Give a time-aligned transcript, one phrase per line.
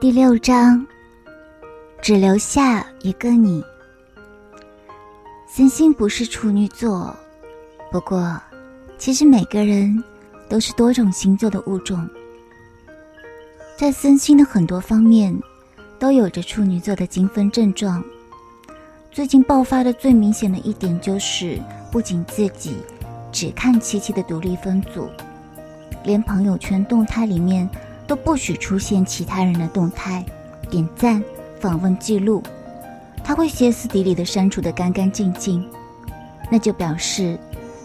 [0.00, 0.84] 第六章，
[2.00, 3.62] 只留下一个你。
[5.46, 7.14] 森星不是处女座，
[7.90, 8.40] 不过，
[8.98, 10.02] 其实每个人
[10.48, 12.08] 都是多种星座的物种。
[13.76, 15.36] 在森星的很多方面，
[15.98, 18.02] 都有着处女座的精分症状。
[19.10, 22.78] 最近爆发的最明显的一点就是，不仅自己
[23.30, 25.08] 只看七七的独立分组，
[26.04, 27.68] 连朋友圈动态里面。
[28.04, 30.22] 都不许出现其他人的动态、
[30.68, 31.22] 点赞、
[31.60, 32.42] 访问记录，
[33.24, 35.66] 他会歇斯底里的删除的干干净净。
[36.50, 37.38] 那就表示，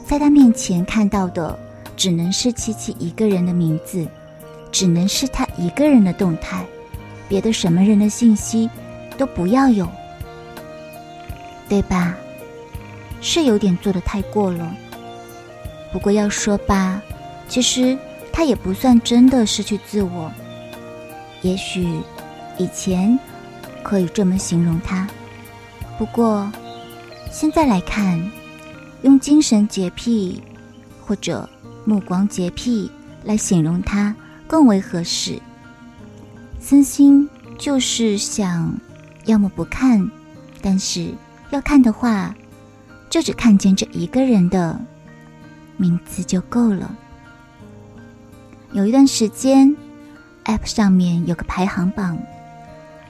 [0.06, 1.58] 在他面前看到的
[1.96, 4.06] 只能是七七一个人的名字，
[4.70, 6.66] 只能是他一个人的动态，
[7.30, 8.70] 别的什么人的信息
[9.18, 9.88] 都不要有，
[11.70, 12.18] 对吧？
[13.22, 14.76] 是有点做的太过了。
[15.94, 17.02] 不过要说吧，
[17.48, 17.98] 其实。
[18.30, 20.32] 他也不算真的失去自我，
[21.42, 22.00] 也许
[22.60, 23.18] 以前
[23.82, 25.08] 可以这么形容他，
[25.98, 26.48] 不过
[27.32, 28.24] 现在来看，
[29.02, 30.44] 用精神洁癖
[31.02, 31.50] 或者
[31.84, 32.92] 目光洁癖
[33.24, 35.42] 来形容他更为合适。
[36.60, 37.28] 森星
[37.58, 38.72] 就是想，
[39.26, 40.08] 要么不看，
[40.62, 41.12] 但是
[41.50, 42.36] 要看的话，
[43.10, 44.80] 就只看见这一个人的
[45.76, 46.96] 名字就够了。
[48.74, 49.74] 有一段时间
[50.46, 52.18] ，App 上面有个排行榜，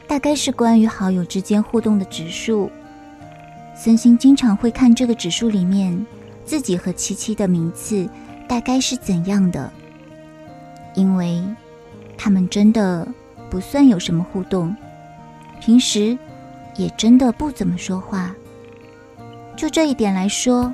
[0.08, 2.72] 大概是关于好友之间互动的指数。
[3.75, 6.05] 森星经常会看这个指数里面
[6.45, 8.08] 自己和七七的名次
[8.47, 9.72] 大概是怎样的，
[10.94, 11.44] 因为
[12.17, 13.08] 他们真的
[13.49, 14.75] 不算有什么互动，
[15.59, 16.17] 平时
[16.75, 18.33] 也真的不怎么说话。
[19.55, 20.71] 就这一点来说，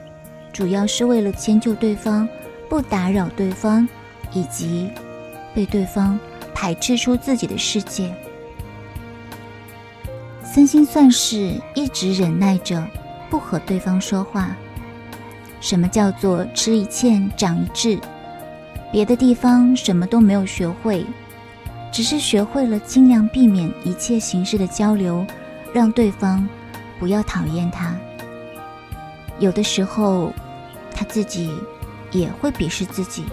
[0.51, 2.27] 主要是为了迁就对方，
[2.69, 3.87] 不打扰对方。
[4.33, 4.89] 以及
[5.53, 6.19] 被对方
[6.53, 8.13] 排斥出自己的世界，
[10.43, 12.85] 森星算是一直忍耐着
[13.29, 14.55] 不和对方说话。
[15.61, 17.99] 什么叫做吃一堑长一智？
[18.91, 21.05] 别的地方什么都没有学会，
[21.91, 25.25] 只是学会了尽量避免一切形式的交流，
[25.73, 26.47] 让对方
[26.99, 27.95] 不要讨厌他。
[29.39, 30.31] 有的时候，
[30.93, 31.51] 他自己
[32.11, 33.23] 也会鄙视自己。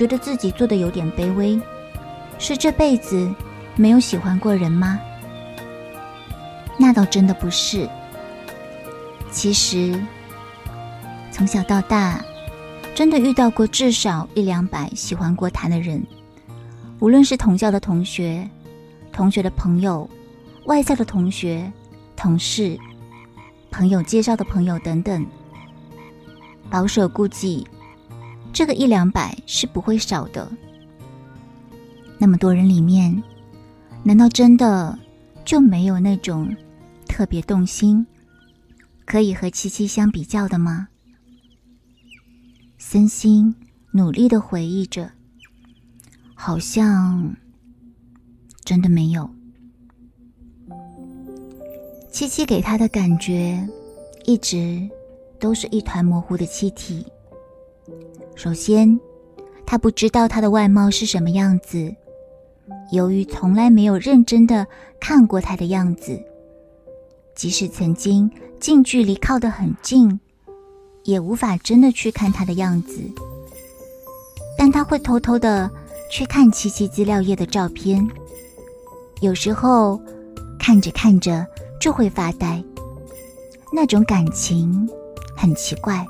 [0.00, 1.60] 觉得自己做的有点卑微，
[2.38, 3.30] 是这辈子
[3.76, 4.98] 没有喜欢过人吗？
[6.78, 7.86] 那倒真的不是。
[9.30, 10.02] 其实
[11.30, 12.24] 从小到大，
[12.94, 16.02] 真的遇到过至少一两百喜欢过他的人，
[16.98, 18.48] 无论是同校的同学、
[19.12, 20.08] 同学的朋友、
[20.64, 21.70] 外校的同学、
[22.16, 22.74] 同事、
[23.70, 25.26] 朋友介绍的朋友等等，
[26.70, 27.68] 保守估计。
[28.52, 30.50] 这个一两百是不会少的。
[32.18, 33.22] 那么多人里面，
[34.02, 34.98] 难道真的
[35.44, 36.54] 就没有那种
[37.06, 38.06] 特别动心、
[39.06, 40.88] 可以和七七相比较的吗？
[42.76, 43.54] 森心
[43.92, 45.10] 努力的回忆着，
[46.34, 47.34] 好像
[48.64, 49.30] 真的没有。
[52.10, 53.66] 七七给他的感觉，
[54.24, 54.86] 一直
[55.38, 57.06] 都是一团模糊的气体。
[58.34, 58.98] 首先，
[59.66, 61.94] 他不知道他的外貌是什么样子。
[62.92, 64.66] 由于从来没有认真的
[64.98, 66.18] 看过他的样子，
[67.34, 70.18] 即使曾经近距离靠得很近，
[71.04, 73.00] 也无法真的去看他的样子。
[74.56, 75.70] 但他会偷偷的
[76.10, 78.08] 去看七七资料页的照片，
[79.20, 80.00] 有时候
[80.58, 81.46] 看着看着
[81.80, 82.62] 就会发呆，
[83.72, 84.88] 那种感情
[85.36, 86.06] 很奇怪。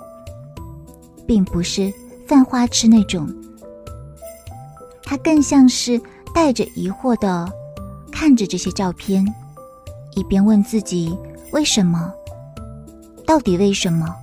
[1.26, 1.92] 并不是
[2.30, 3.28] 犯花痴那种，
[5.02, 6.00] 他更像是
[6.32, 7.52] 带着疑惑的
[8.12, 9.26] 看着这些照片，
[10.14, 11.12] 一边问自己
[11.50, 12.14] 为什么，
[13.26, 14.14] 到底为什么，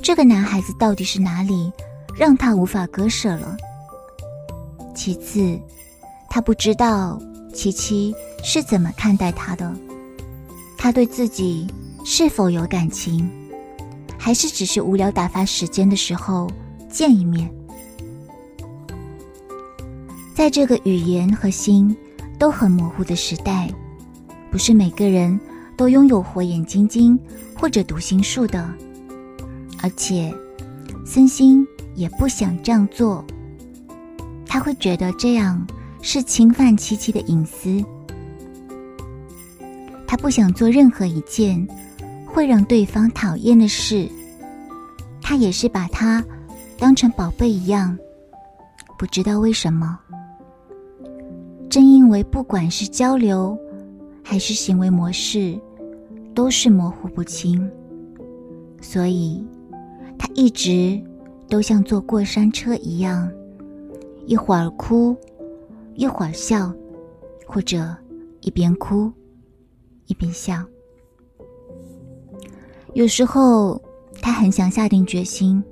[0.00, 1.72] 这个男孩子到底是哪里
[2.16, 3.56] 让他无法割舍了？
[4.94, 5.58] 其次，
[6.30, 7.20] 他不知道
[7.52, 9.74] 琪琪是怎么看待他的，
[10.78, 11.66] 他对自己
[12.04, 13.28] 是否有感情？
[14.16, 16.48] 还是只是无聊打发时间的时候
[16.92, 17.52] 见一面。
[20.32, 21.96] 在这个语言和心
[22.38, 23.68] 都很模糊的时代，
[24.50, 25.40] 不是每个人
[25.76, 27.18] 都拥有火眼金睛
[27.56, 28.72] 或者读心术的。
[29.82, 30.32] 而且，
[31.04, 33.24] 森心也不想这样做，
[34.46, 35.66] 他会觉得这样
[36.02, 37.82] 是侵犯七七的隐私。
[40.06, 41.66] 他不想做任何一件。
[42.34, 44.08] 会让对方讨厌的事，
[45.20, 46.24] 他也是把他
[46.82, 47.96] 当成宝贝一样，
[48.98, 49.96] 不知道为什么，
[51.70, 53.56] 正因为不管是交流
[54.20, 55.56] 还是行为模式，
[56.34, 57.70] 都是模糊不清，
[58.80, 59.46] 所以
[60.18, 61.00] 他一直
[61.48, 63.30] 都像坐过山车一样，
[64.26, 65.16] 一会儿哭，
[65.94, 66.74] 一会儿笑，
[67.46, 67.94] 或者
[68.40, 69.08] 一边哭
[70.08, 70.60] 一边笑。
[72.94, 73.80] 有时候
[74.20, 75.62] 他很想下定决心，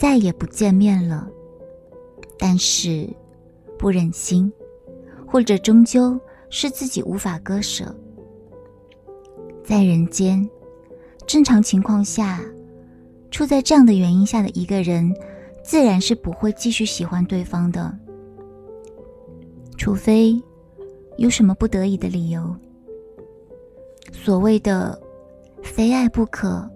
[0.00, 1.28] 再也不见面了，
[2.38, 3.06] 但是
[3.78, 4.50] 不忍心，
[5.26, 6.18] 或者终究
[6.48, 7.94] 是自己无法割舍。
[9.62, 10.48] 在人间，
[11.26, 12.40] 正常情况下，
[13.30, 15.14] 处在这样的原因下的一个人，
[15.62, 17.94] 自然是不会继续喜欢对方的，
[19.76, 20.42] 除非
[21.18, 22.56] 有什么不得已的理由。
[24.12, 24.98] 所谓的
[25.62, 26.66] “非爱不可”，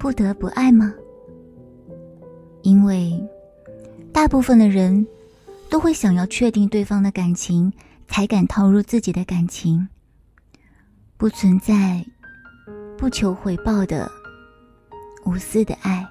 [0.00, 0.94] 不得不爱吗？
[2.62, 3.12] 因为
[4.12, 5.06] 大部分的人
[5.68, 7.72] 都会想要确定对方的感情，
[8.08, 9.88] 才敢投入自己的感情。
[11.16, 12.04] 不存在
[12.96, 14.10] 不求回报的
[15.24, 16.06] 无私的爱，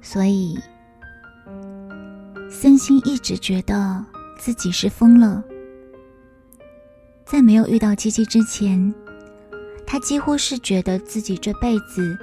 [0.00, 0.58] 所以
[2.50, 4.04] 森心一直觉得
[4.38, 5.42] 自己是疯了。
[7.24, 8.92] 在没有遇到七七之前，
[9.86, 12.18] 他几乎是觉得自己这辈子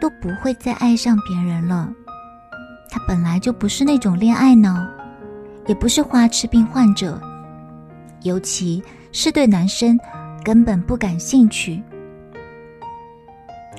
[0.00, 1.92] 都不会再爱上别人了。
[2.88, 4.84] 他本来就不是那种恋爱脑，
[5.66, 7.20] 也不是花痴病患者，
[8.22, 8.82] 尤其。
[9.12, 9.98] 是对男生
[10.44, 11.82] 根本不感兴趣，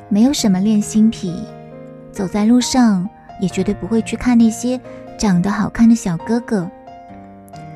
[0.09, 1.33] 没有什么恋心癖，
[2.12, 3.07] 走在路上
[3.39, 4.77] 也绝对不会去看那些
[5.17, 6.69] 长得好看的小哥哥。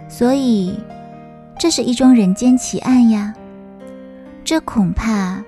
[0.10, 0.78] 所以，
[1.58, 3.34] 这是一桩人间奇案呀！
[4.44, 5.42] 这恐怕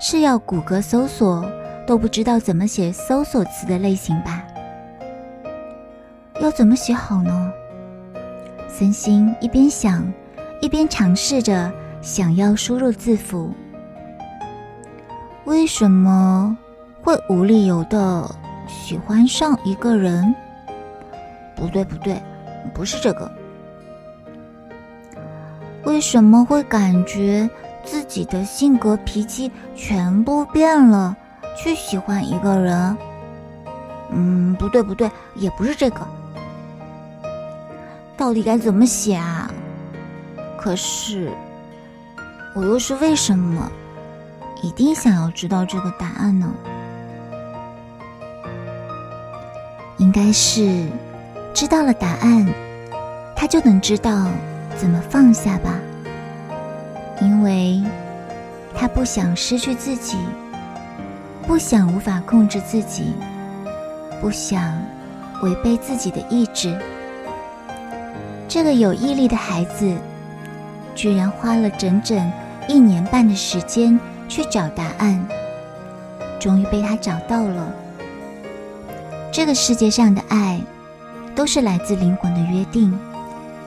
[0.00, 1.48] 是要谷歌搜索
[1.86, 4.42] 都不知道怎么写搜索词的类型吧？
[6.40, 7.52] 要怎么写好呢？
[8.68, 10.04] 森星一边想。
[10.60, 11.70] 一边尝试着
[12.00, 13.52] 想要输入字符，
[15.44, 16.56] 为什么
[17.02, 18.26] 会无理由的
[18.66, 20.34] 喜欢上一个人？
[21.54, 22.18] 不对，不对，
[22.72, 23.30] 不是这个。
[25.84, 27.50] 为什么会感觉
[27.84, 31.14] 自己的性格脾气全部变了，
[31.56, 32.96] 去喜欢一个人？
[34.10, 36.06] 嗯，不对，不对，也不是这个。
[38.16, 39.50] 到底该怎么写啊？
[40.58, 41.32] 可是，
[42.54, 43.70] 我又是为什么
[44.62, 46.52] 一定想要知道这个答案呢？
[49.98, 50.86] 应该是
[51.52, 52.46] 知道了答案，
[53.34, 54.26] 他就能知道
[54.76, 55.74] 怎么放下吧。
[57.20, 57.82] 因为
[58.74, 60.16] 他不想失去自己，
[61.46, 63.12] 不想无法控制自己，
[64.20, 64.72] 不想
[65.42, 66.78] 违背自己的意志。
[68.48, 69.96] 这个有毅力的孩子。
[70.96, 72.32] 居然花了整整
[72.68, 73.98] 一年半的时间
[74.28, 75.26] 去找答案，
[76.38, 77.72] 终于被他找到了。
[79.32, 80.60] 这个世界上的爱，
[81.34, 82.96] 都是来自灵魂的约定。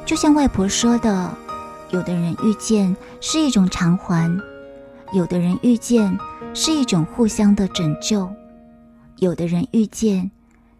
[0.05, 1.29] 就像外婆说的，
[1.89, 4.31] 有的人遇见是一种偿还，
[5.11, 6.17] 有的人遇见
[6.59, 8.27] 是一种互相的拯救，
[9.17, 10.31] 有的人遇见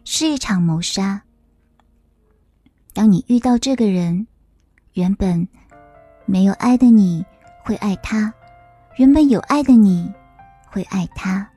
[0.06, 1.22] 是一场谋杀。
[2.96, 4.26] 当你遇到这个人，
[4.94, 5.48] 原本。
[6.26, 7.24] 没有爱的你
[7.64, 8.34] 会爱他，
[8.98, 10.12] 原本有爱的你
[10.66, 11.48] 会爱他，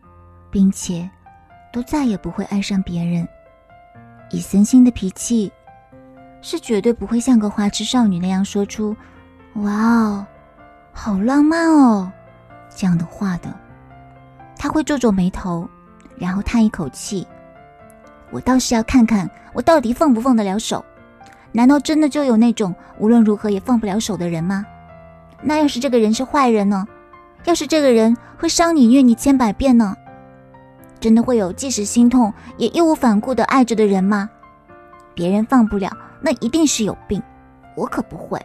[0.49, 1.11] 并且
[1.73, 3.27] 都再也不会爱上别人。
[4.31, 5.51] 以森星的脾气，
[6.41, 8.95] 是绝对不会像个花痴少女那样说出
[9.57, 10.27] “哇哦，
[10.93, 12.13] 好浪漫哦”
[12.77, 13.53] 这样的话的。
[14.61, 15.67] 他会皱皱眉头，
[16.19, 17.27] 然后叹一口气
[18.31, 20.85] ：“我倒是要看看我到底放不放得了手。”
[21.51, 24.67] 难道真的就有那种无论如何也放不了手的人吗？
[25.41, 26.87] 那要是这个人是坏人呢？
[27.47, 29.97] 要是这个人会伤你、虐你千百遍呢？
[31.01, 34.29] 真的会有即使心痛也义无反顾的爱着的人吗？
[35.15, 35.91] 别人放不了，
[36.21, 37.21] 那一定是有病。
[37.75, 38.39] 我可不会，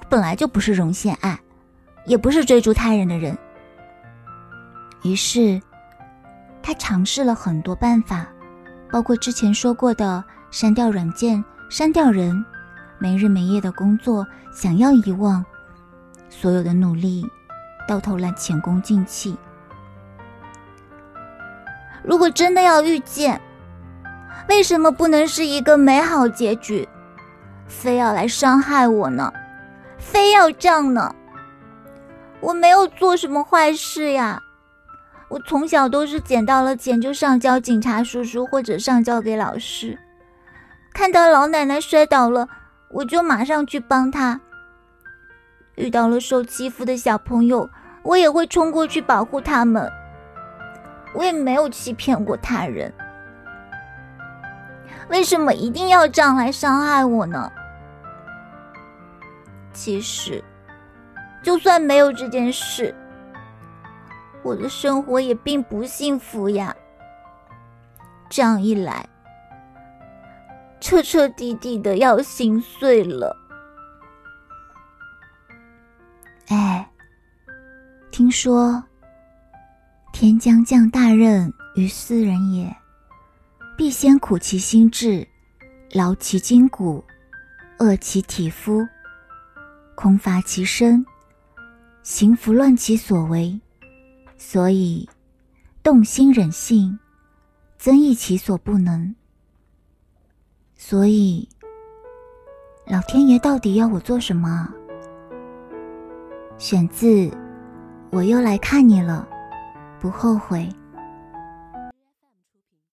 [0.00, 1.38] 我本来就不是容陷爱，
[2.06, 3.38] 也不是追逐他人的人。
[5.04, 5.60] 于是，
[6.62, 8.26] 他尝试了很多办法，
[8.90, 11.42] 包括之前说过的删掉软件。
[11.70, 12.44] 删掉人，
[12.98, 15.44] 没日没夜的工作，想要遗忘
[16.28, 17.26] 所有的努力，
[17.88, 19.36] 到头来前功尽弃。
[22.04, 23.40] 如果真的要遇见，
[24.48, 26.86] 为什么不能是一个美好结局？
[27.66, 29.32] 非要来伤害我呢？
[29.98, 31.12] 非要这样呢？
[32.40, 34.40] 我没有做什么坏事呀，
[35.28, 39.98] 我从小都是捡到了钱就上交警察叔叔或者上交给老师。
[40.92, 42.48] 看到老奶奶摔倒了，
[42.90, 44.40] 我就马上去帮她。
[45.76, 47.68] 遇到了受欺负的小朋友，
[48.02, 49.90] 我也会冲过去保护他们。
[51.14, 52.92] 我也没有欺骗过他人，
[55.08, 57.52] 为什么一定要这样来伤害我呢？
[59.72, 60.42] 其实，
[61.40, 62.92] 就算没有这件事，
[64.44, 66.76] 我的生活也并不幸福呀。
[68.28, 69.08] 这样一来，
[70.80, 73.36] 彻彻底底的要心碎了。
[76.48, 76.88] 哎，
[78.10, 78.84] 听说
[80.12, 82.76] 天将降大任于斯人也，
[83.78, 85.26] 必先苦其心志，
[85.92, 87.02] 劳其筋骨，
[87.78, 88.86] 饿其体肤，
[89.94, 91.04] 空乏其身，
[92.02, 93.58] 行拂乱其所为，
[94.36, 95.08] 所以
[95.82, 96.98] 动心忍性，
[97.76, 99.14] 增益其所不能。
[100.76, 101.48] 所以，
[102.86, 104.68] 老天爷到底要我做什么？
[106.58, 107.06] 选自
[108.10, 109.26] 《我又来看你了》，
[110.00, 110.68] 不后悔。